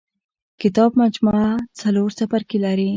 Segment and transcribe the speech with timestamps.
[0.61, 2.89] کتاب مجموعه څلور څپرکي لري.